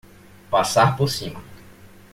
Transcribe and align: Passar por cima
Passar 0.49 0.97
por 0.97 1.07
cima 1.11 1.39